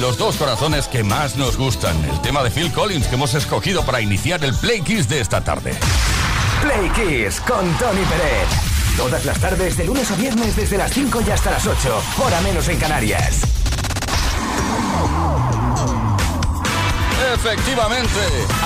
Los 0.00 0.16
dos 0.16 0.36
corazones 0.36 0.88
que 0.88 1.04
más 1.04 1.36
nos 1.36 1.56
gustan. 1.58 2.02
El 2.04 2.20
tema 2.22 2.42
de 2.42 2.50
Phil 2.50 2.72
Collins 2.72 3.08
que 3.08 3.14
hemos 3.14 3.34
escogido 3.34 3.84
para 3.84 4.00
iniciar 4.00 4.42
el 4.42 4.54
Play 4.54 4.80
Kiss 4.80 5.06
de 5.08 5.20
esta 5.20 5.44
tarde. 5.44 5.76
Play 6.62 6.90
Kiss 6.90 7.40
con 7.40 7.70
Tony 7.76 8.02
Pérez. 8.04 8.48
Todas 8.96 9.24
las 9.26 9.38
tardes, 9.38 9.76
de 9.76 9.84
lunes 9.84 10.10
a 10.10 10.16
viernes, 10.16 10.56
desde 10.56 10.78
las 10.78 10.90
5 10.92 11.22
y 11.26 11.30
hasta 11.30 11.50
las 11.50 11.66
8. 11.66 12.02
Hora 12.18 12.40
menos 12.40 12.68
en 12.68 12.78
Canarias. 12.78 13.55
Efectivamente, 17.36 18.20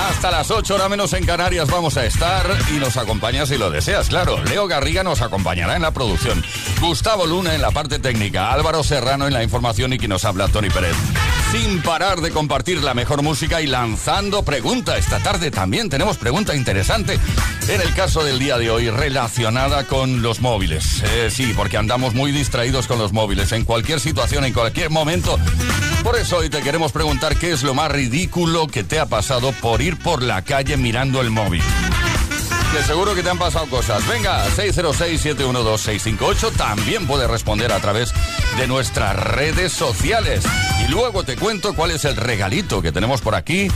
hasta 0.09 0.31
las 0.31 0.49
8 0.49 0.75
horas 0.75 0.89
menos 0.89 1.13
en 1.13 1.25
Canarias 1.25 1.69
vamos 1.69 1.97
a 1.97 2.05
estar 2.05 2.45
y 2.73 2.79
nos 2.79 2.95
acompaña 2.97 3.45
si 3.45 3.57
lo 3.57 3.69
deseas, 3.69 4.07
claro. 4.07 4.41
Leo 4.45 4.65
Garriga 4.65 5.03
nos 5.03 5.21
acompañará 5.21 5.75
en 5.75 5.81
la 5.81 5.91
producción, 5.91 6.43
Gustavo 6.79 7.25
Luna 7.25 7.53
en 7.53 7.61
la 7.61 7.71
parte 7.71 7.99
técnica, 7.99 8.51
Álvaro 8.51 8.83
Serrano 8.83 9.27
en 9.27 9.33
la 9.33 9.43
información 9.43 9.93
y 9.93 9.99
quien 9.99 10.09
nos 10.09 10.25
habla 10.25 10.47
Tony 10.47 10.69
Pérez. 10.69 10.95
Sin 11.51 11.81
parar 11.81 12.21
de 12.21 12.31
compartir 12.31 12.81
la 12.81 12.93
mejor 12.93 13.23
música 13.23 13.61
y 13.61 13.67
lanzando 13.67 14.43
pregunta. 14.43 14.97
Esta 14.97 15.19
tarde 15.19 15.51
también 15.51 15.89
tenemos 15.89 16.17
pregunta 16.17 16.55
interesante 16.55 17.19
en 17.67 17.81
el 17.81 17.93
caso 17.93 18.23
del 18.23 18.39
día 18.39 18.57
de 18.57 18.71
hoy 18.71 18.89
relacionada 18.89 19.85
con 19.85 20.21
los 20.21 20.39
móviles. 20.39 21.03
Eh, 21.03 21.29
sí, 21.29 21.51
porque 21.53 21.75
andamos 21.75 22.13
muy 22.13 22.31
distraídos 22.31 22.87
con 22.87 22.99
los 22.99 23.11
móviles 23.11 23.51
en 23.51 23.65
cualquier 23.65 23.99
situación, 23.99 24.45
en 24.45 24.53
cualquier 24.53 24.91
momento. 24.91 25.37
Por 26.03 26.15
eso 26.15 26.37
hoy 26.37 26.49
te 26.49 26.61
queremos 26.61 26.93
preguntar 26.93 27.35
qué 27.35 27.51
es 27.51 27.63
lo 27.63 27.73
más 27.73 27.91
ridículo 27.91 28.67
que 28.67 28.85
te 28.85 28.97
ha 28.97 29.07
pasado 29.07 29.51
por 29.51 29.81
ir 29.81 29.99
por 29.99 30.23
la 30.23 30.43
calle 30.43 30.77
mirando 30.77 31.19
el 31.19 31.31
móvil. 31.31 31.61
Que 32.71 32.81
seguro 32.83 33.13
que 33.13 33.23
te 33.23 33.29
han 33.29 33.37
pasado 33.37 33.65
cosas. 33.65 34.07
Venga, 34.07 34.47
606-712-658. 34.51 36.53
También 36.55 37.05
puedes 37.05 37.29
responder 37.29 37.73
a 37.73 37.79
través 37.79 38.13
de 38.13 38.40
nuestras 38.67 39.15
redes 39.15 39.71
sociales. 39.71 40.43
Y 40.85 40.91
luego 40.91 41.23
te 41.23 41.35
cuento 41.35 41.73
cuál 41.73 41.91
es 41.91 42.05
el 42.05 42.15
regalito 42.15 42.81
que 42.81 42.91
tenemos 42.91 43.21
por 43.21 43.35
aquí 43.35 43.61
eh, 43.61 43.69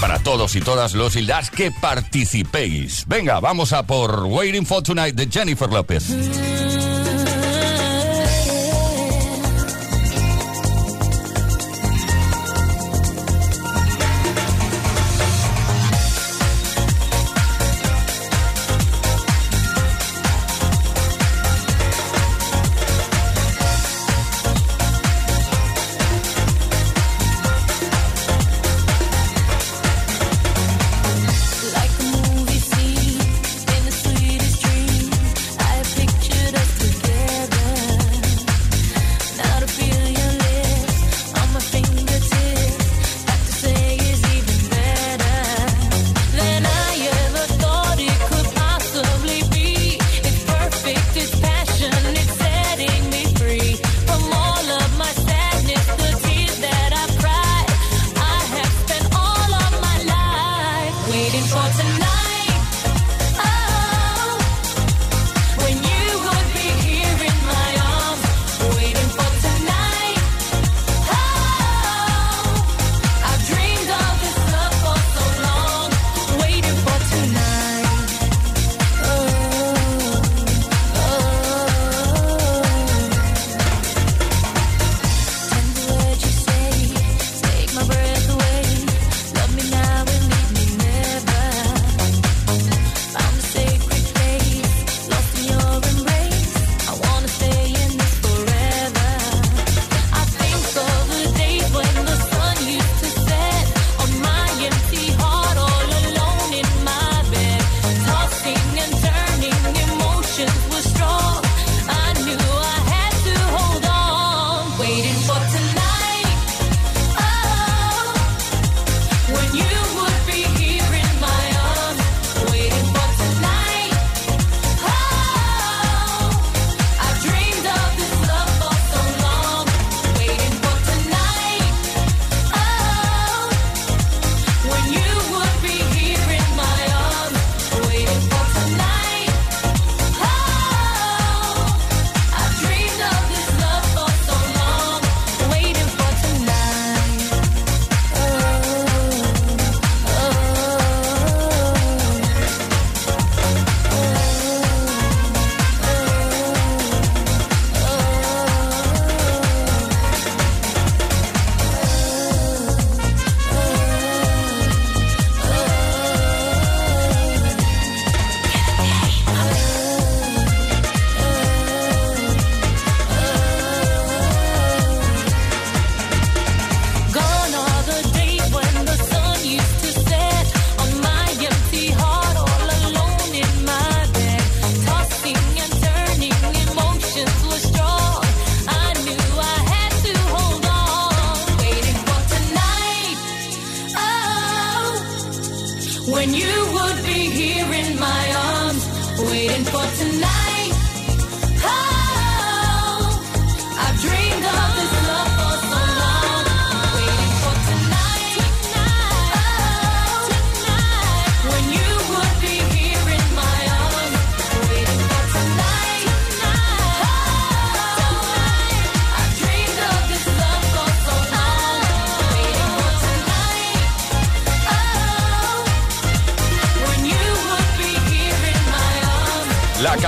para 0.00 0.18
todos 0.18 0.54
y 0.56 0.60
todas 0.60 0.94
los 0.94 1.16
y 1.16 1.22
las 1.22 1.50
que 1.50 1.70
participéis. 1.70 3.04
Venga, 3.06 3.40
vamos 3.40 3.72
a 3.72 3.84
por 3.84 4.24
Waiting 4.24 4.66
for 4.66 4.82
Tonight 4.82 5.14
de 5.14 5.28
Jennifer 5.28 5.68
López. 5.68 6.04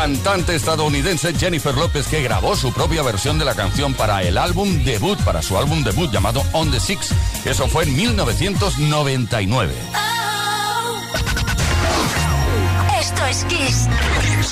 Cantante 0.06 0.54
estadounidense 0.54 1.34
Jennifer 1.34 1.74
López 1.74 2.06
que 2.06 2.22
grabó 2.22 2.54
su 2.54 2.72
propia 2.72 3.02
versión 3.02 3.40
de 3.40 3.44
la 3.44 3.56
canción 3.56 3.92
para 3.92 4.22
el 4.22 4.38
álbum 4.38 4.84
debut, 4.84 5.18
para 5.24 5.42
su 5.42 5.58
álbum 5.58 5.82
debut 5.82 6.12
llamado 6.12 6.44
On 6.52 6.70
the 6.70 6.78
Six. 6.78 7.08
Eso 7.44 7.66
fue 7.66 7.82
en 7.82 7.96
1999. 7.96 9.74
Esto 13.00 13.26
es 13.26 13.44
Kiss. 13.46 13.88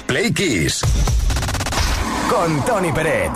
Play 0.08 0.32
Kiss. 0.32 0.80
Con 2.28 2.64
Tony 2.64 2.90
Peret. 2.90 3.30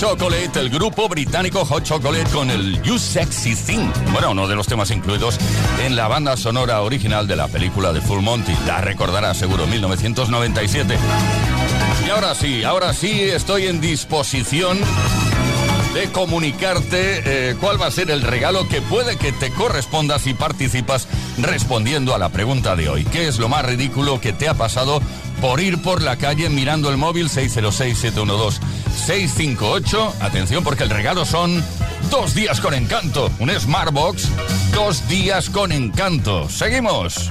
Chocolate, 0.00 0.58
el 0.58 0.70
grupo 0.70 1.10
británico 1.10 1.62
Hot 1.66 1.84
Chocolate 1.84 2.30
con 2.30 2.50
el 2.50 2.80
You 2.82 2.98
Sexy 2.98 3.54
Thing. 3.54 3.86
Bueno, 4.12 4.30
uno 4.30 4.48
de 4.48 4.56
los 4.56 4.66
temas 4.66 4.90
incluidos 4.90 5.36
en 5.84 5.94
la 5.94 6.08
banda 6.08 6.38
sonora 6.38 6.80
original 6.80 7.26
de 7.26 7.36
la 7.36 7.48
película 7.48 7.92
de 7.92 8.00
Full 8.00 8.22
Monty. 8.22 8.54
La 8.66 8.80
recordará 8.80 9.34
seguro, 9.34 9.66
1997. 9.66 10.96
Y 12.06 12.08
ahora 12.08 12.34
sí, 12.34 12.64
ahora 12.64 12.94
sí 12.94 13.10
estoy 13.20 13.66
en 13.66 13.82
disposición 13.82 14.78
de 15.92 16.10
comunicarte 16.10 17.50
eh, 17.50 17.56
cuál 17.60 17.78
va 17.78 17.88
a 17.88 17.90
ser 17.90 18.10
el 18.10 18.22
regalo 18.22 18.68
que 18.68 18.80
puede 18.80 19.18
que 19.18 19.32
te 19.32 19.50
corresponda 19.50 20.18
si 20.18 20.32
participas 20.32 21.08
respondiendo 21.36 22.14
a 22.14 22.18
la 22.18 22.30
pregunta 22.30 22.74
de 22.74 22.88
hoy. 22.88 23.04
¿Qué 23.04 23.28
es 23.28 23.38
lo 23.38 23.50
más 23.50 23.66
ridículo 23.66 24.18
que 24.18 24.32
te 24.32 24.48
ha 24.48 24.54
pasado 24.54 25.02
por 25.42 25.60
ir 25.60 25.82
por 25.82 26.00
la 26.00 26.16
calle 26.16 26.48
mirando 26.48 26.88
el 26.88 26.96
móvil 26.96 27.28
606-712-658? 29.10 30.12
Atención 30.20 30.64
porque 30.64 30.84
el 30.84 30.90
regalo 30.90 31.24
son 31.24 31.62
dos 32.10 32.34
días 32.34 32.60
con 32.60 32.74
encanto. 32.74 33.30
Un 33.40 33.50
Smartbox, 33.50 34.28
dos 34.72 35.06
días 35.08 35.50
con 35.50 35.72
encanto. 35.72 36.48
Seguimos. 36.48 37.30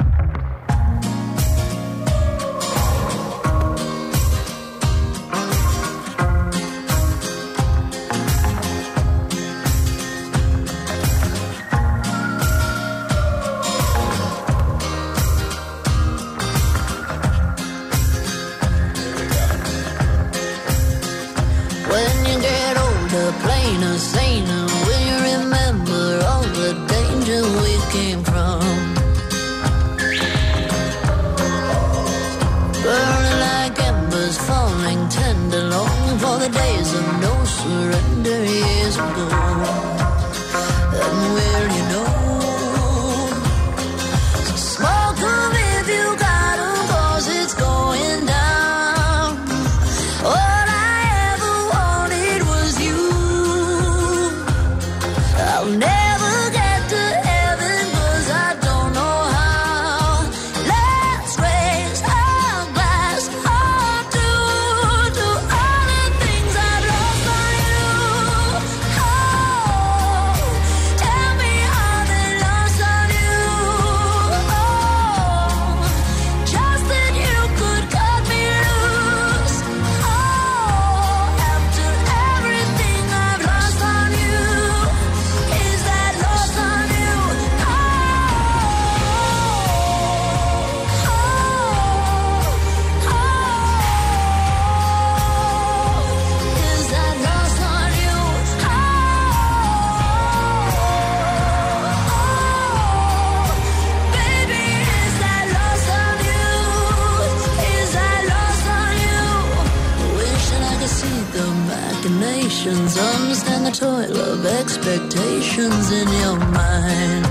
expectations 114.90 115.92
in 115.92 116.08
your 116.08 116.40
mind. 116.40 117.26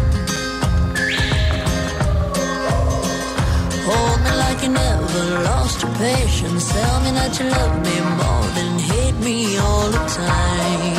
Hold 3.89 4.21
me 4.23 4.31
like 4.45 4.63
you 4.63 4.69
never 4.69 5.43
lost 5.43 5.83
your 5.83 5.93
patience. 5.95 6.71
Tell 6.73 7.01
me 7.01 7.11
that 7.19 7.39
you 7.41 7.47
love 7.49 7.75
me 7.85 7.97
more 8.21 8.47
than 8.57 8.79
hate 8.79 9.19
me 9.25 9.59
all 9.59 9.89
the 9.91 10.05
time. 10.07 10.98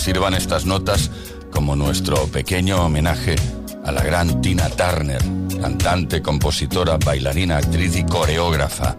Sirvan 0.00 0.32
estas 0.32 0.64
notas 0.64 1.10
como 1.52 1.76
nuestro 1.76 2.26
pequeño 2.28 2.82
homenaje 2.82 3.36
a 3.84 3.92
la 3.92 4.02
gran 4.02 4.40
Tina 4.40 4.70
Turner, 4.70 5.22
cantante, 5.60 6.22
compositora, 6.22 6.96
bailarina, 6.96 7.58
actriz 7.58 7.96
y 7.96 8.04
coreógrafa. 8.04 8.96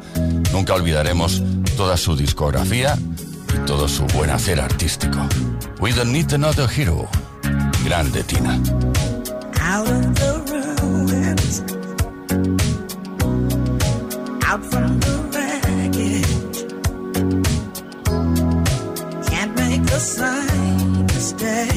Nunca 0.51 0.75
olvidaremos 0.75 1.41
toda 1.75 1.97
su 1.97 2.15
discografía 2.15 2.95
y 3.53 3.57
todo 3.65 3.87
su 3.87 4.05
buen 4.07 4.29
hacer 4.29 4.61
artístico. 4.61 5.17
We 5.79 5.91
don't 5.91 6.11
need 6.11 6.31
another 6.33 6.69
hero. 6.69 7.09
Grande 7.83 8.23
Tina. 8.23 8.61
Out 9.59 9.87
of 9.87 10.13
the 10.13 10.33
ruins, 10.81 11.63
out 14.45 14.63
from 14.65 14.99
the 14.99 15.17
wreckage, 15.31 16.65
can't 19.29 19.55
make 19.55 19.83
the 19.85 19.99
same 19.99 20.40
day. 21.41 21.70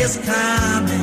Is 0.00 0.16
coming. 0.24 0.99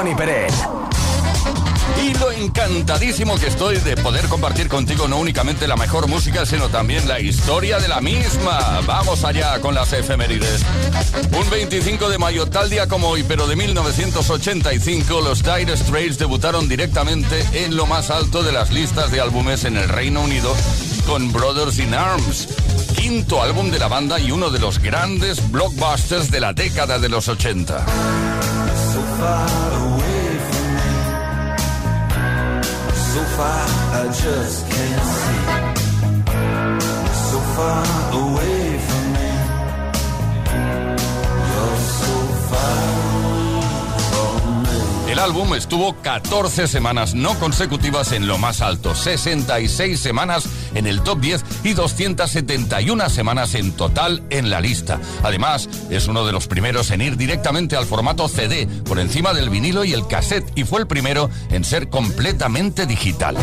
Tony 0.00 0.14
Pérez. 0.14 0.54
Y 2.02 2.14
lo 2.14 2.32
encantadísimo 2.32 3.36
que 3.36 3.48
estoy 3.48 3.76
de 3.76 3.98
poder 3.98 4.28
compartir 4.28 4.66
contigo 4.66 5.06
no 5.08 5.18
únicamente 5.18 5.68
la 5.68 5.76
mejor 5.76 6.08
música, 6.08 6.46
sino 6.46 6.70
también 6.70 7.06
la 7.06 7.20
historia 7.20 7.78
de 7.78 7.86
la 7.86 8.00
misma. 8.00 8.80
Vamos 8.86 9.24
allá 9.24 9.60
con 9.60 9.74
las 9.74 9.92
efemérides. 9.92 10.62
Un 11.38 11.50
25 11.50 12.08
de 12.08 12.16
mayo, 12.16 12.46
tal 12.46 12.70
día 12.70 12.86
como 12.88 13.08
hoy, 13.08 13.24
pero 13.24 13.46
de 13.46 13.56
1985, 13.56 15.20
los 15.20 15.42
Dire 15.42 15.76
Straits 15.76 16.16
debutaron 16.16 16.66
directamente 16.66 17.44
en 17.52 17.76
lo 17.76 17.84
más 17.84 18.08
alto 18.08 18.42
de 18.42 18.52
las 18.52 18.70
listas 18.70 19.10
de 19.10 19.20
álbumes 19.20 19.66
en 19.66 19.76
el 19.76 19.86
Reino 19.86 20.22
Unido 20.22 20.56
con 21.06 21.30
Brothers 21.30 21.78
in 21.78 21.92
Arms. 21.92 22.48
Quinto 22.96 23.42
álbum 23.42 23.70
de 23.70 23.78
la 23.78 23.88
banda 23.88 24.18
y 24.18 24.30
uno 24.30 24.48
de 24.48 24.60
los 24.60 24.78
grandes 24.78 25.50
blockbusters 25.50 26.30
de 26.30 26.40
la 26.40 26.54
década 26.54 26.98
de 26.98 27.10
los 27.10 27.28
80. 27.28 27.84
So 33.12 33.22
far, 33.36 33.66
I 33.92 34.06
just 34.06 34.70
can't 34.70 35.04
see. 35.18 35.42
So 37.30 37.38
far 37.56 37.84
away 38.22 38.78
from 38.86 39.04
me. 39.14 39.30
You're 41.50 41.78
so 41.98 42.14
far 42.48 43.00
me. 44.62 45.20
álbum 45.20 45.54
estuvo 45.54 45.94
14 46.02 46.66
semanas 46.66 47.14
no 47.14 47.34
consecutivas 47.38 48.12
en 48.12 48.26
lo 48.26 48.38
más 48.38 48.62
alto, 48.62 48.94
66 48.94 50.00
semanas 50.00 50.48
en 50.74 50.86
el 50.86 51.02
top 51.02 51.20
10 51.20 51.44
y 51.64 51.72
271 51.72 53.08
semanas 53.10 53.54
en 53.54 53.72
total 53.72 54.22
en 54.30 54.50
la 54.50 54.60
lista. 54.60 55.00
Además, 55.22 55.68
es 55.90 56.08
uno 56.08 56.26
de 56.26 56.32
los 56.32 56.46
primeros 56.46 56.90
en 56.90 57.00
ir 57.00 57.16
directamente 57.16 57.76
al 57.76 57.86
formato 57.86 58.28
CD, 58.28 58.68
por 58.84 58.98
encima 58.98 59.32
del 59.32 59.50
vinilo 59.50 59.84
y 59.84 59.92
el 59.92 60.06
cassette, 60.06 60.50
y 60.54 60.64
fue 60.64 60.80
el 60.80 60.86
primero 60.86 61.30
en 61.50 61.64
ser 61.64 61.88
completamente 61.88 62.86
digital. 62.86 63.36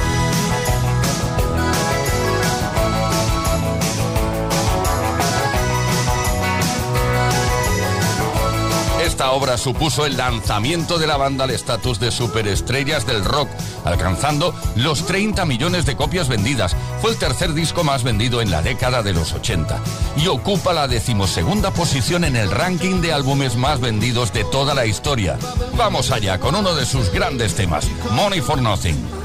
Esta 9.27 9.35
obra 9.35 9.57
supuso 9.57 10.05
el 10.05 10.15
lanzamiento 10.15 10.97
de 10.97 11.05
la 11.05 11.17
banda 11.17 11.43
al 11.43 11.49
estatus 11.49 11.99
de 11.99 12.11
superestrellas 12.11 13.05
del 13.05 13.25
rock, 13.25 13.49
alcanzando 13.83 14.55
los 14.77 15.05
30 15.05 15.43
millones 15.43 15.85
de 15.85 15.97
copias 15.97 16.29
vendidas. 16.29 16.77
Fue 17.01 17.11
el 17.11 17.17
tercer 17.17 17.53
disco 17.53 17.83
más 17.83 18.05
vendido 18.05 18.41
en 18.41 18.51
la 18.51 18.61
década 18.61 19.03
de 19.03 19.11
los 19.11 19.33
80 19.33 19.81
y 20.15 20.27
ocupa 20.27 20.71
la 20.71 20.87
decimosegunda 20.87 21.71
posición 21.71 22.23
en 22.23 22.37
el 22.37 22.49
ranking 22.49 23.01
de 23.01 23.11
álbumes 23.11 23.57
más 23.57 23.81
vendidos 23.81 24.31
de 24.31 24.45
toda 24.45 24.73
la 24.73 24.85
historia. 24.85 25.37
Vamos 25.75 26.09
allá 26.11 26.39
con 26.39 26.55
uno 26.55 26.73
de 26.73 26.85
sus 26.85 27.11
grandes 27.11 27.53
temas, 27.53 27.85
Money 28.11 28.39
for 28.39 28.61
Nothing. 28.61 29.16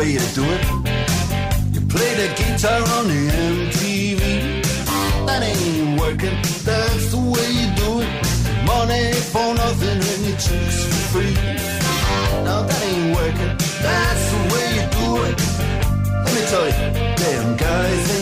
Way 0.00 0.12
you 0.12 0.26
do 0.34 0.44
it. 0.56 0.64
You 1.74 1.80
play 1.94 2.12
the 2.20 2.28
guitar 2.38 2.80
on 2.96 3.04
the 3.12 3.22
MTV. 3.52 4.22
That 5.26 5.42
ain't 5.42 6.00
working, 6.00 6.36
that's 6.68 7.06
the 7.14 7.20
way 7.32 7.48
you 7.60 7.68
do 7.82 7.90
it. 8.04 8.12
Money 8.64 9.12
for 9.32 9.48
nothing 9.62 10.00
and 10.12 10.22
your 10.26 10.38
chicks 10.44 10.78
for 10.88 11.02
free. 11.12 11.34
No, 12.46 12.64
that 12.68 12.82
ain't 12.90 13.14
working, 13.14 13.52
that's 13.84 14.24
the 14.32 14.40
way 14.52 14.66
you 14.76 14.84
do 15.00 15.08
it. 15.28 15.36
Let 16.24 16.32
me 16.36 16.42
tell 16.52 16.66
you, 16.70 16.76
damn 17.20 17.56
guys 17.56 18.19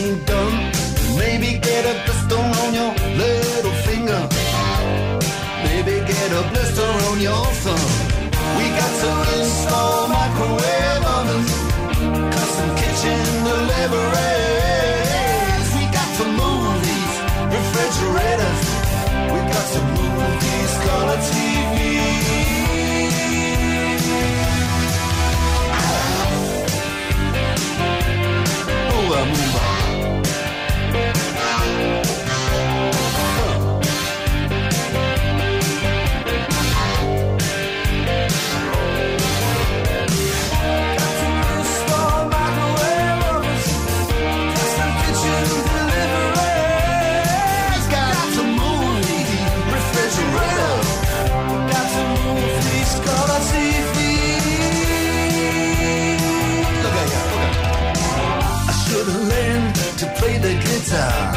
Guitar. 60.89 61.37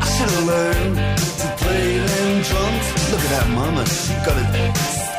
I 0.00 0.06
should 0.16 0.32
have 0.32 0.46
learned 0.48 0.96
to 0.96 1.46
play 1.60 1.98
them 2.00 2.40
drums. 2.40 2.86
Look 3.12 3.20
at 3.20 3.30
that 3.36 3.48
mama, 3.52 3.84
she 3.84 4.16
got 4.24 4.32
it 4.40 4.48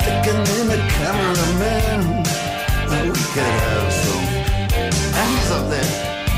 sticking 0.01 0.41
in 0.57 0.65
the 0.73 0.81
cameraman. 0.97 2.25
Oh, 2.89 3.13
we 3.13 3.23
could 3.29 3.53
have 3.61 3.93
some. 3.93 4.25
And 4.73 5.27
he's 5.37 5.51
up 5.53 5.69
there. 5.69 5.85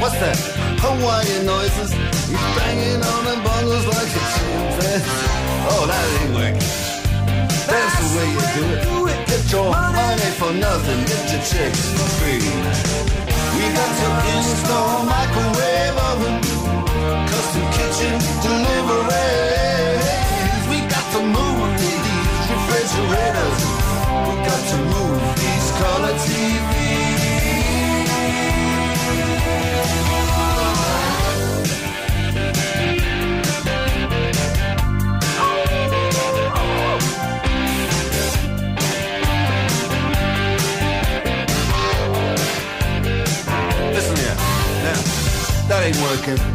What's 0.04 0.20
that? 0.20 0.36
Hawaiian 0.84 1.46
noises. 1.46 1.96
He's 2.28 2.48
banging 2.60 3.00
on 3.00 3.22
the 3.32 3.36
bongos 3.48 3.86
like 3.96 4.12
a 4.12 4.24
chimpanzee. 4.36 5.08
Oh, 5.72 5.88
that 5.88 6.04
ain't 6.20 6.36
working. 6.36 6.68
That's 7.64 7.96
the 7.96 8.08
way 8.12 8.28
you 8.28 8.44
do 8.60 9.08
it. 9.08 9.20
Get 9.24 9.44
your 9.56 9.72
money 9.72 10.32
for 10.36 10.52
nothing. 10.52 11.00
Get 11.08 11.24
your 11.32 11.44
chicks 11.48 11.80
for 11.96 12.10
free. 12.20 12.44
We 13.56 13.64
got 13.72 13.92
to 14.04 14.08
install 14.36 15.08
microwave 15.08 15.96
oven, 16.12 16.65
Custom 17.06 17.66
kitchen 17.78 18.16
deliveries. 18.42 20.04
We 20.72 20.78
got 20.90 21.06
refrigerators. 22.50 23.60
We 24.28 24.34
got 24.50 24.62
color 25.80 26.16
That 45.68 45.82
ain't 45.84 45.98
working. 45.98 46.55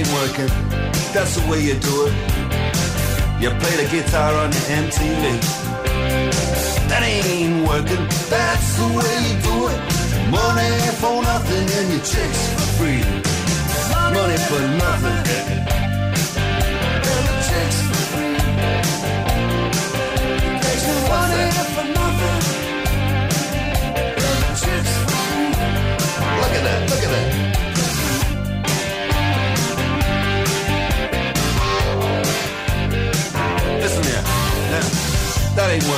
ain't 0.00 0.12
working. 0.12 0.48
That's 1.12 1.36
the 1.36 1.50
way 1.50 1.60
you 1.60 1.74
do 1.74 2.06
it. 2.06 2.14
You 3.42 3.50
play 3.60 3.74
the 3.80 3.88
guitar 3.90 4.32
on 4.34 4.50
MTV. 4.50 5.24
That 6.88 7.02
ain't 7.02 7.68
working. 7.68 8.04
That's 8.28 8.76
the 8.78 8.88
way 8.96 9.12
you 9.26 9.36
do 9.48 9.56
it. 9.72 9.80
Money 10.30 10.70
for 11.00 11.22
nothing 11.22 11.66
and 11.78 11.92
your 11.92 12.04
chicks 12.04 12.49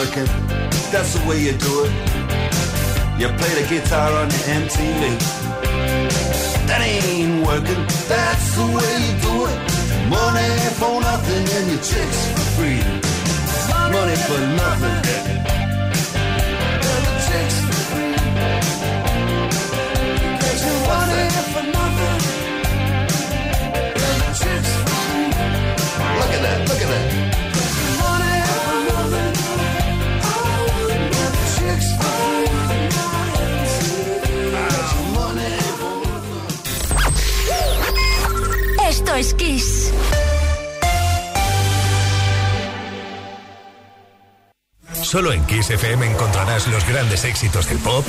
American. 0.02 0.26
That's 0.90 1.14
the 1.14 1.28
way 1.28 1.38
you 1.38 1.52
do 1.52 1.84
it. 1.84 1.92
You 3.20 3.28
play 3.38 3.52
the 3.60 3.66
guitar 3.68 4.10
on 4.12 4.30
your 4.30 4.44
MTV. 4.62 5.02
That 6.66 6.80
ain't 6.82 7.46
working. 7.46 7.86
That's 8.08 8.56
the 8.56 8.66
way 8.66 8.90
you 9.06 9.14
do 9.22 9.46
it. 9.46 9.58
Money 10.10 10.50
for 10.78 11.00
nothing 11.00 11.44
and 11.56 11.70
your 11.70 11.82
chicks 11.82 12.20
for 12.32 12.46
free. 12.56 12.82
Money 13.94 14.16
for 14.26 14.40
nothing. 14.58 14.98
And 16.90 17.04
the 17.06 17.14
chicks 17.26 17.56
for 17.62 17.78
free. 17.90 18.12
Money 20.82 21.28
for 21.52 21.64
nothing. 21.78 22.20
And 24.02 24.18
the 24.22 24.32
chicks 24.40 24.70
for 24.82 24.90
free. 25.06 25.30
Look 26.18 26.32
at 26.36 26.42
that. 26.42 26.58
Look 26.68 26.82
at 26.82 26.88
that. 26.88 27.21
Es 39.16 39.34
Kiss. 39.34 39.92
Solo 45.02 45.32
en 45.32 45.44
Kiss 45.44 45.68
FM 45.70 46.06
encontrarás 46.06 46.66
los 46.68 46.86
grandes 46.88 47.24
éxitos 47.24 47.68
del 47.68 47.78
pop. 47.78 48.06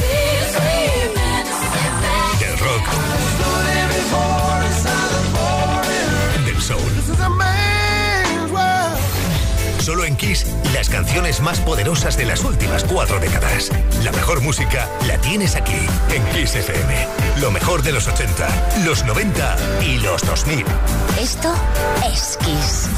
Las 10.74 10.90
canciones 10.90 11.42
más 11.42 11.60
poderosas 11.60 12.16
de 12.16 12.24
las 12.24 12.46
últimas 12.46 12.86
cuatro 12.86 13.20
décadas. 13.20 13.70
La 14.06 14.12
mejor 14.14 14.40
música 14.40 14.88
la 15.06 15.18
tienes 15.18 15.58
aquí, 15.58 15.86
en 16.14 16.24
Kiss 16.28 16.56
FM. 16.56 17.08
Lo 17.42 17.52
mejor 17.52 17.84
de 17.84 17.92
los 17.92 18.08
80, 18.08 18.84
los 18.86 19.04
90 19.04 19.58
y 19.82 20.00
los 20.00 20.26
2000. 20.26 20.66
Esto 21.20 21.54
es 22.10 22.38
Kiss. 22.38 22.90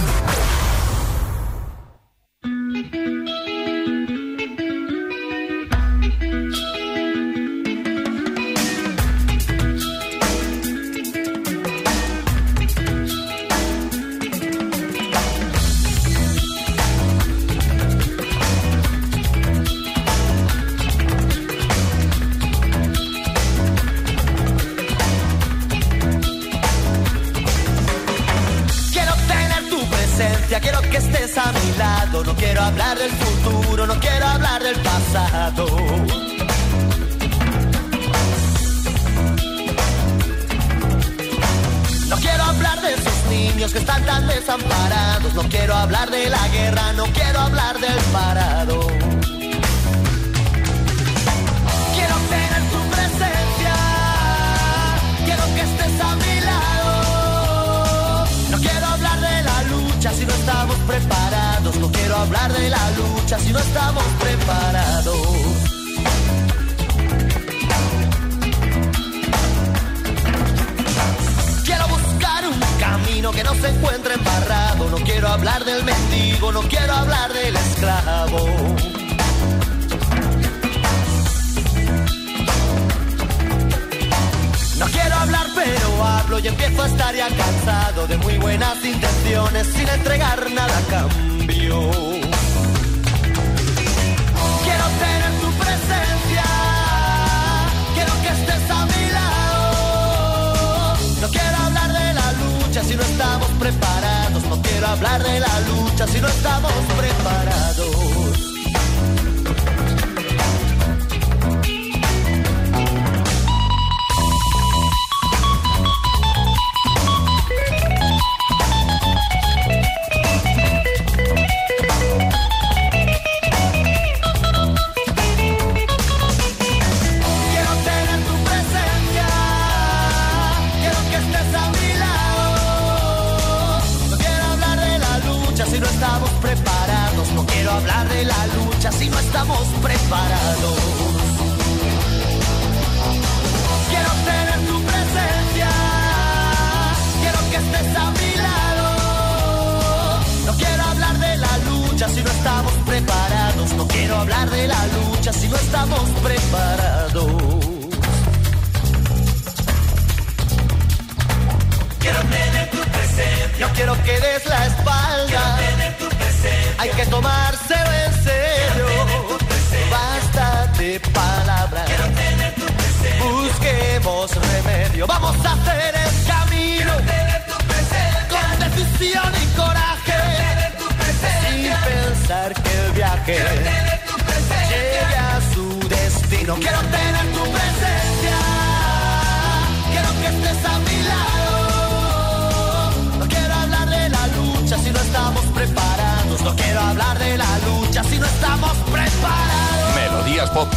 si 106.15 106.21
no 106.21 106.28
estamos 106.30 106.71
preparados. 106.97 107.64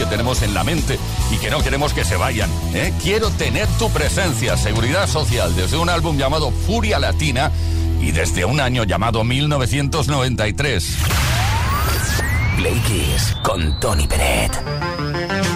tenemos 0.09 0.43
en 0.43 0.55
la 0.55 0.65
mente 0.65 0.99
y 1.31 1.37
que 1.37 1.51
no 1.51 1.63
queremos 1.63 1.93
que 1.93 2.05
se 2.05 2.17
vayan. 2.17 2.51
¿eh? 2.75 2.93
Quiero 3.03 3.31
tener 3.31 3.67
tu 3.79 3.91
presencia, 3.91 4.57
seguridad 4.57 5.07
social, 5.07 5.55
desde 5.55 5.77
un 5.77 5.89
álbum 5.89 6.17
llamado 6.17 6.51
Furia 6.51 6.99
Latina 6.99 7.51
y 8.01 8.13
desde 8.13 8.45
un 8.45 8.61
año 8.61 8.85
llamado 8.85 9.25
1993. 9.25 10.97
Play 12.57 12.83
con 13.43 13.79
Tony 13.79 14.07
Peret. 14.07 15.48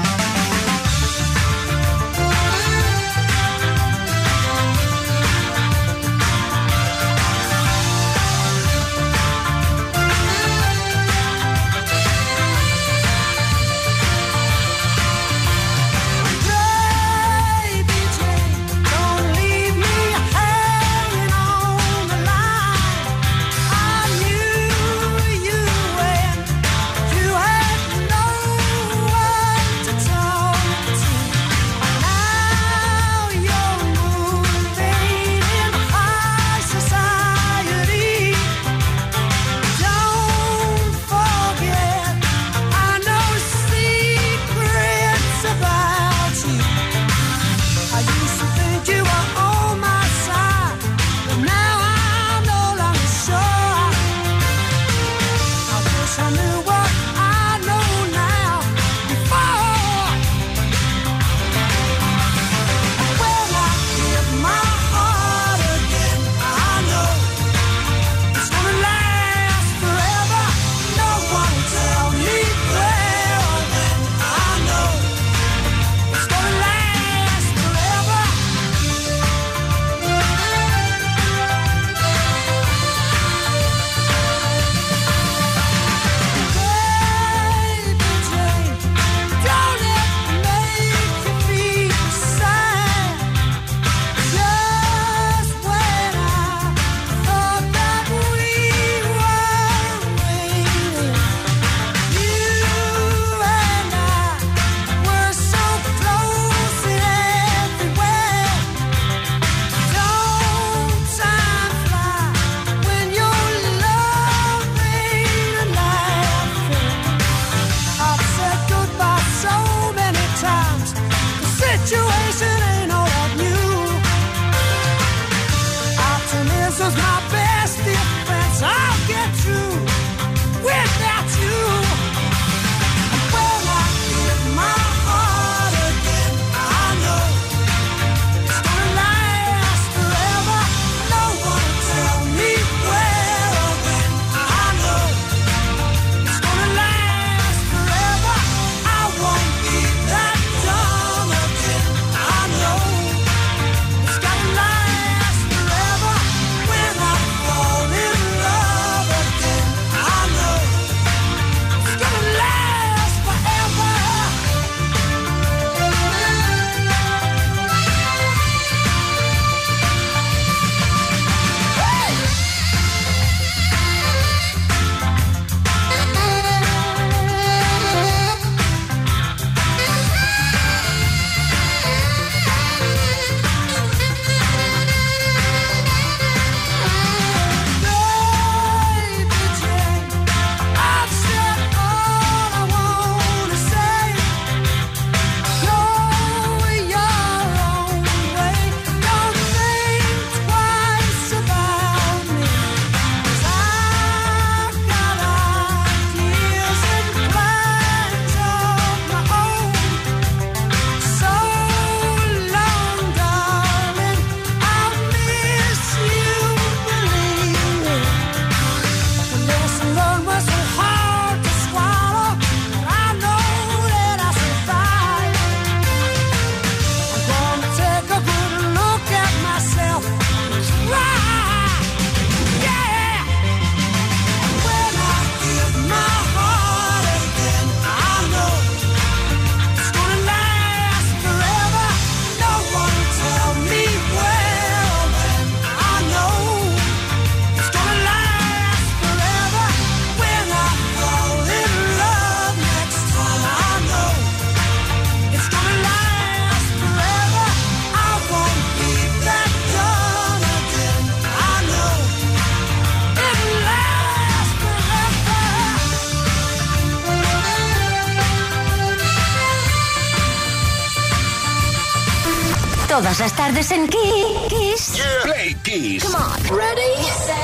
Todas 272.93 273.20
las 273.20 273.32
tardes 273.32 273.70
en 273.70 273.88
Kiss. 273.88 275.01
Play 275.22 275.55
Kiss. 275.64 276.05
Come 276.05 276.14
on. 276.14 276.59
Ready, 276.59 277.03
set, 277.24 277.34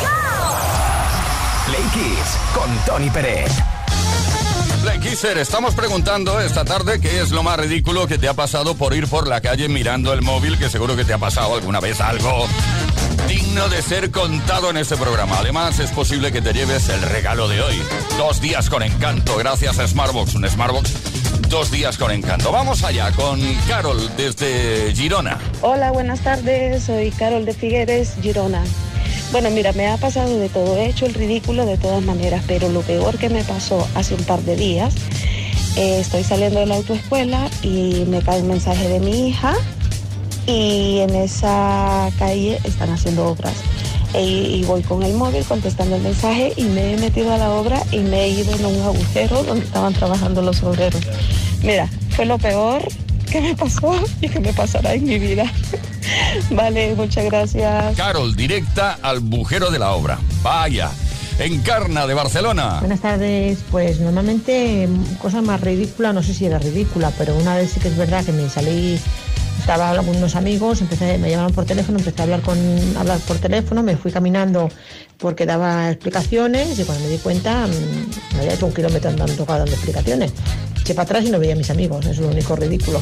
go. 0.00 0.06
Play 1.66 1.82
Kiss 1.92 2.38
con 2.54 2.70
Tony 2.86 3.10
Pérez. 3.10 3.50
Play 4.82 5.00
Kisser, 5.00 5.38
estamos 5.38 5.74
preguntando 5.74 6.40
esta 6.40 6.64
tarde 6.64 7.00
qué 7.00 7.20
es 7.20 7.32
lo 7.32 7.42
más 7.42 7.58
ridículo 7.58 8.06
que 8.06 8.16
te 8.16 8.28
ha 8.28 8.34
pasado 8.34 8.76
por 8.76 8.94
ir 8.94 9.08
por 9.08 9.26
la 9.26 9.40
calle 9.40 9.68
mirando 9.68 10.12
el 10.12 10.22
móvil, 10.22 10.56
que 10.56 10.70
seguro 10.70 10.94
que 10.94 11.04
te 11.04 11.12
ha 11.12 11.18
pasado 11.18 11.56
alguna 11.56 11.80
vez 11.80 12.00
algo 12.00 12.46
digno 13.26 13.68
de 13.68 13.82
ser 13.82 14.12
contado 14.12 14.70
en 14.70 14.76
este 14.76 14.96
programa. 14.96 15.38
Además, 15.38 15.80
es 15.80 15.90
posible 15.90 16.30
que 16.30 16.40
te 16.40 16.52
lleves 16.52 16.88
el 16.88 17.02
regalo 17.02 17.48
de 17.48 17.60
hoy. 17.60 17.82
Dos 18.18 18.40
días 18.40 18.70
con 18.70 18.84
encanto, 18.84 19.36
gracias 19.36 19.80
a 19.80 19.88
Smartbox. 19.88 20.34
Un 20.34 20.48
Smartbox, 20.48 20.92
dos 21.52 21.70
días 21.70 21.98
con 21.98 22.10
encanto. 22.10 22.50
Vamos 22.50 22.82
allá 22.82 23.12
con 23.12 23.38
Carol 23.68 24.10
desde 24.16 24.90
Girona. 24.94 25.38
Hola, 25.60 25.90
buenas 25.90 26.20
tardes. 26.20 26.84
Soy 26.84 27.10
Carol 27.10 27.44
de 27.44 27.52
Figueres, 27.52 28.14
Girona. 28.22 28.64
Bueno, 29.32 29.50
mira, 29.50 29.74
me 29.74 29.86
ha 29.86 29.98
pasado 29.98 30.38
de 30.38 30.48
todo. 30.48 30.78
He 30.78 30.86
hecho 30.86 31.04
el 31.04 31.12
ridículo 31.12 31.66
de 31.66 31.76
todas 31.76 32.02
maneras, 32.02 32.42
pero 32.46 32.70
lo 32.70 32.80
peor 32.80 33.18
que 33.18 33.28
me 33.28 33.44
pasó 33.44 33.86
hace 33.94 34.14
un 34.14 34.24
par 34.24 34.40
de 34.40 34.56
días, 34.56 34.94
eh, 35.76 35.98
estoy 36.00 36.24
saliendo 36.24 36.58
de 36.58 36.64
la 36.64 36.76
autoescuela 36.76 37.50
y 37.62 38.06
me 38.08 38.22
cae 38.22 38.40
un 38.40 38.48
mensaje 38.48 38.88
de 38.88 39.00
mi 39.00 39.28
hija 39.28 39.52
y 40.46 41.00
en 41.00 41.14
esa 41.14 42.08
calle 42.18 42.60
están 42.64 42.88
haciendo 42.88 43.26
obras. 43.26 43.52
E- 44.14 44.22
y 44.58 44.64
voy 44.64 44.82
con 44.82 45.02
el 45.02 45.14
móvil 45.14 45.44
contestando 45.44 45.96
el 45.96 46.02
mensaje 46.02 46.52
y 46.56 46.64
me 46.64 46.94
he 46.94 46.96
metido 46.98 47.32
a 47.32 47.38
la 47.38 47.50
obra 47.50 47.82
y 47.90 47.98
me 47.98 48.24
he 48.24 48.28
ido 48.28 48.54
en 48.54 48.66
un 48.66 48.82
agujero 48.82 49.42
donde 49.44 49.64
estaban 49.64 49.92
trabajando 49.94 50.42
los 50.42 50.62
obreros. 50.62 51.00
Mira, 51.62 51.88
fue 52.10 52.26
lo 52.26 52.38
peor 52.38 52.82
que 53.30 53.40
me 53.40 53.54
pasó 53.56 53.94
y 54.20 54.28
que 54.28 54.40
me 54.40 54.52
pasará 54.52 54.94
en 54.94 55.04
mi 55.04 55.18
vida. 55.18 55.50
vale, 56.50 56.94
muchas 56.94 57.24
gracias. 57.24 57.96
Carol, 57.96 58.36
directa 58.36 58.98
al 59.02 59.20
bujero 59.20 59.70
de 59.70 59.78
la 59.78 59.92
obra. 59.92 60.18
Vaya. 60.42 60.90
Encarna 61.38 62.06
de 62.06 62.12
Barcelona. 62.14 62.78
Buenas 62.80 63.00
tardes. 63.00 63.58
Pues 63.70 63.98
normalmente 64.00 64.86
mm, 64.86 65.14
cosa 65.14 65.40
más 65.40 65.60
ridícula, 65.62 66.12
no 66.12 66.22
sé 66.22 66.34
si 66.34 66.44
era 66.44 66.58
ridícula, 66.58 67.10
pero 67.16 67.34
una 67.36 67.56
vez 67.56 67.70
sí 67.72 67.80
que 67.80 67.88
es 67.88 67.96
verdad 67.96 68.22
que 68.24 68.32
me 68.32 68.48
salí, 68.50 68.98
estaba 69.62 69.90
hablando 69.90 70.10
con 70.10 70.18
unos 70.18 70.34
amigos, 70.34 70.80
empecé, 70.80 71.18
me 71.18 71.30
llamaron 71.30 71.52
por 71.52 71.64
teléfono, 71.64 71.96
empecé 71.96 72.20
a 72.20 72.24
hablar 72.24 72.42
con 72.42 72.58
hablar 72.96 73.20
por 73.20 73.38
teléfono, 73.38 73.84
me 73.84 73.96
fui 73.96 74.10
caminando 74.10 74.68
porque 75.18 75.46
daba 75.46 75.88
explicaciones 75.88 76.76
y 76.80 76.82
cuando 76.82 77.04
me 77.04 77.10
di 77.10 77.18
cuenta 77.18 77.68
mm, 77.68 78.34
me 78.34 78.40
había 78.40 78.54
hecho 78.54 78.66
un 78.66 78.74
kilómetro 78.74 79.10
andando 79.10 79.44
dando 79.44 79.70
explicaciones. 79.70 80.32
Eché 80.80 80.94
para 80.94 81.04
atrás 81.04 81.24
y 81.24 81.30
no 81.30 81.38
veía 81.38 81.52
a 81.52 81.56
mis 81.56 81.70
amigos, 81.70 82.04
es 82.06 82.18
lo 82.18 82.28
único 82.28 82.56
ridículo. 82.56 83.00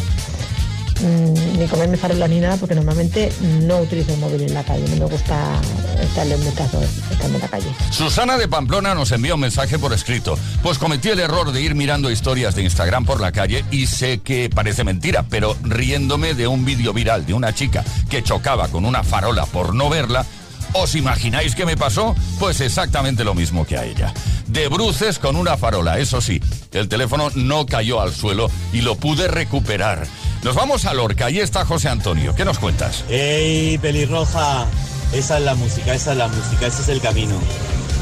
Mm, 1.02 1.58
ni 1.58 1.66
comerme 1.66 1.96
farola 1.96 2.28
ni 2.28 2.40
nada 2.40 2.56
porque 2.58 2.74
normalmente 2.74 3.32
no 3.62 3.78
utilizo 3.78 4.12
el 4.12 4.20
móvil 4.20 4.42
en 4.42 4.52
la 4.52 4.62
calle, 4.62 4.84
no 4.90 5.06
me 5.06 5.10
gusta 5.10 5.58
estarle 6.00 6.34
un 6.34 6.44
metazo 6.44 6.82
estando 7.10 7.36
en 7.36 7.42
la 7.42 7.48
calle. 7.48 7.74
Susana 7.90 8.36
de 8.36 8.48
Pamplona 8.48 8.94
nos 8.94 9.10
envía 9.12 9.34
un 9.34 9.40
mensaje 9.40 9.78
por 9.78 9.92
escrito. 9.94 10.38
Pues 10.62 10.78
cometí 10.78 11.08
el 11.08 11.20
error 11.20 11.52
de 11.52 11.62
ir 11.62 11.74
mirando 11.74 12.10
historias 12.10 12.54
de 12.54 12.64
Instagram 12.64 13.06
por 13.06 13.20
la 13.20 13.32
calle 13.32 13.64
y 13.70 13.86
sé 13.86 14.18
que 14.18 14.50
parece 14.54 14.84
mentira, 14.84 15.24
pero 15.28 15.56
riéndome 15.62 16.34
de 16.34 16.46
un 16.46 16.64
vídeo 16.64 16.92
viral 16.92 17.24
de 17.24 17.32
una 17.32 17.54
chica 17.54 17.82
que 18.10 18.22
chocaba 18.22 18.68
con 18.68 18.84
una 18.84 19.02
farola 19.02 19.46
por 19.46 19.74
no 19.74 19.88
verla, 19.88 20.26
¿os 20.72 20.94
imagináis 20.94 21.54
qué 21.54 21.66
me 21.66 21.76
pasó? 21.76 22.14
Pues 22.38 22.60
exactamente 22.60 23.24
lo 23.24 23.34
mismo 23.34 23.66
que 23.66 23.76
a 23.76 23.84
ella. 23.84 24.12
De 24.46 24.68
bruces 24.68 25.18
con 25.18 25.36
una 25.36 25.56
farola, 25.56 25.98
eso 25.98 26.20
sí, 26.20 26.40
el 26.72 26.88
teléfono 26.88 27.30
no 27.34 27.66
cayó 27.66 28.00
al 28.00 28.12
suelo 28.12 28.50
y 28.72 28.80
lo 28.80 28.96
pude 28.96 29.28
recuperar. 29.28 30.06
Nos 30.42 30.54
vamos 30.54 30.86
a 30.86 30.94
Lorca, 30.94 31.26
ahí 31.26 31.38
está 31.38 31.64
José 31.64 31.88
Antonio. 31.88 32.34
¿Qué 32.34 32.44
nos 32.44 32.58
cuentas? 32.58 33.04
¡Ey, 33.08 33.78
pelirroja! 33.78 34.66
Esa 35.12 35.38
es 35.38 35.44
la 35.44 35.54
música, 35.54 35.94
esa 35.94 36.12
es 36.12 36.18
la 36.18 36.28
música, 36.28 36.66
ese 36.66 36.82
es 36.82 36.88
el 36.88 37.00
camino. 37.00 37.34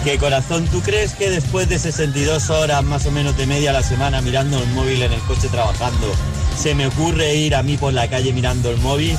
Que 0.05 0.19
corazón, 0.19 0.67
¿tú 0.69 0.81
crees 0.81 1.15
que 1.15 1.31
después 1.31 1.69
de 1.69 1.79
62 1.79 2.51
horas 2.51 2.85
más 2.85 3.07
o 3.07 3.11
menos 3.11 3.37
de 3.37 3.47
media 3.47 3.73
la 3.73 3.83
semana 3.83 4.21
mirando 4.21 4.59
el 4.59 4.69
móvil 4.69 5.03
en 5.03 5.13
el 5.13 5.21
coche 5.23 5.49
trabajando, 5.49 6.13
se 6.57 6.75
me 6.75 6.87
ocurre 6.87 7.35
ir 7.35 7.55
a 7.55 7.63
mí 7.63 7.77
por 7.77 7.93
la 7.93 8.09
calle 8.09 8.33
mirando 8.33 8.71
el 8.71 8.79
móvil? 8.79 9.19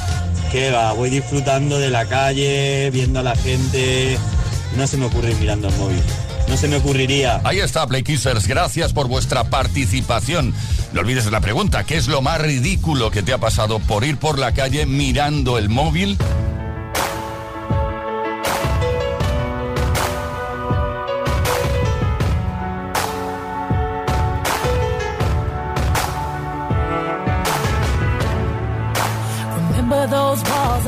Que 0.52 0.72
va, 0.72 0.94
voy 0.94 1.12
disfrutando 1.12 1.78
de 1.78 1.92
la 1.92 2.06
calle, 2.06 2.90
viendo 2.92 3.20
a 3.20 3.24
la 3.24 3.36
gente. 3.36 4.18
No 4.76 4.88
se 4.88 4.98
me 4.98 5.06
ocurre 5.06 5.32
ir 5.32 5.38
mirando 5.38 5.68
el 5.68 5.76
móvil. 5.76 6.02
No 6.48 6.58
se 6.58 6.68
me 6.68 6.78
ocurriría. 6.78 7.40
Ahí 7.44 7.60
está, 7.60 7.86
Play 7.86 8.02
Kissers. 8.02 8.48
Gracias 8.48 8.92
por 8.92 9.08
vuestra 9.08 9.44
participación. 9.44 10.56
No 10.92 11.02
olvides 11.02 11.30
la 11.32 11.40
pregunta: 11.40 11.84
¿qué 11.84 11.98
es 11.98 12.08
lo 12.08 12.24
más 12.24 12.42
ridículo 12.42 13.12
que 13.12 13.22
te 13.22 13.34
ha 13.34 13.38
pasado 13.38 13.78
por 13.80 14.04
ir 14.04 14.18
por 14.18 14.40
la 14.40 14.54
calle 14.54 14.88
mirando 14.88 15.60
el 15.60 15.70
móvil? 15.70 16.18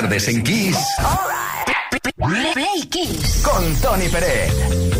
tardes 0.00 0.28
en 0.28 0.44
Kiss. 0.44 0.76
Right. 2.18 2.88
Kiss. 2.88 3.42
Con 3.42 3.74
Tony 3.80 4.08
Pérez. 4.08 4.97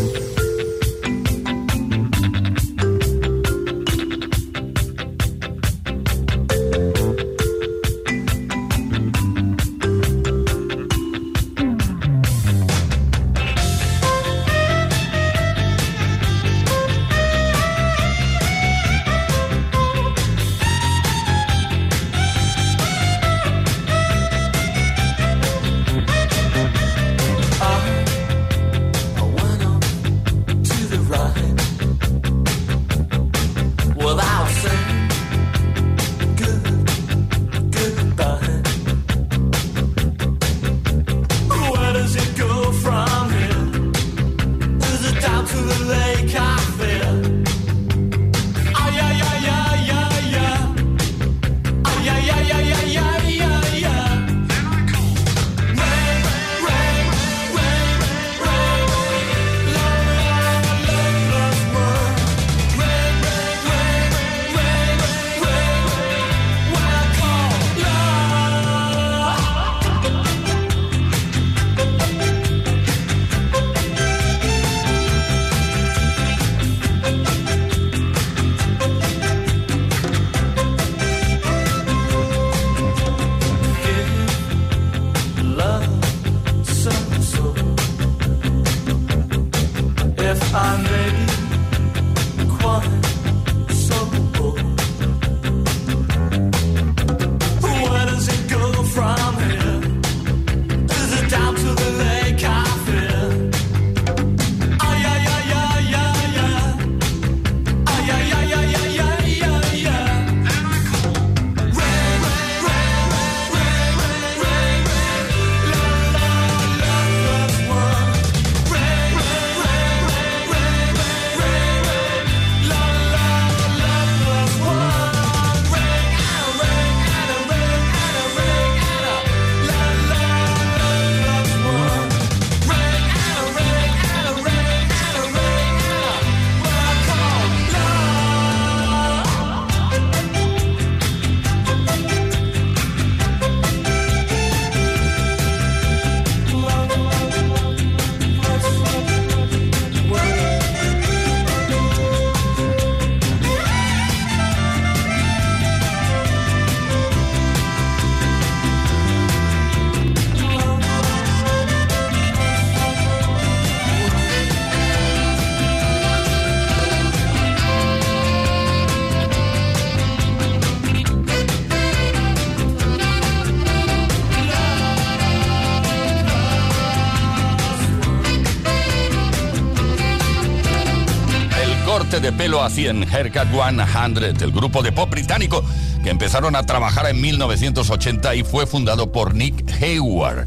de 182.29 182.37
pelo 182.37 182.61
a 182.61 182.69
100, 182.69 183.11
Haircut 183.11 183.47
100, 183.49 184.43
el 184.43 184.51
grupo 184.51 184.83
de 184.83 184.91
pop 184.91 185.09
británico 185.09 185.63
que 186.03 186.11
empezaron 186.11 186.55
a 186.55 186.63
trabajar 186.63 187.07
en 187.07 187.19
1980 187.19 188.35
y 188.35 188.43
fue 188.43 188.67
fundado 188.67 189.11
por 189.11 189.33
Nick 189.33 189.65
Hayward. 189.81 190.45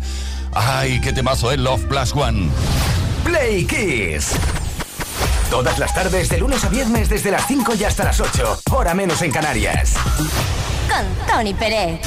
¡Ay, 0.53 1.01
qué 1.01 1.12
temazo 1.12 1.51
es 1.51 1.59
Love 1.59 1.85
Plus 1.87 2.14
One! 2.14 2.51
Play 3.24 3.64
Kiss. 3.64 4.37
Todas 5.51 5.80
las 5.80 5.93
tardes, 5.93 6.28
de 6.28 6.39
lunes 6.39 6.62
a 6.62 6.68
viernes, 6.68 7.09
desde 7.09 7.33
las 7.33 7.49
5 7.49 7.74
y 7.74 7.83
hasta 7.83 8.05
las 8.05 8.20
8, 8.20 8.61
hora 8.70 8.95
menos 8.95 9.20
en 9.22 9.33
Canarias. 9.33 9.95
Con 10.89 11.26
Tony 11.26 11.53
Pérez. 11.53 12.01